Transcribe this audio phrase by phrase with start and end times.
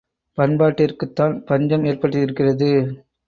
[0.37, 2.71] பண்பாட்டிற்குத்தான் பஞ்சம் ஏற்பட்டிருக்கிறது.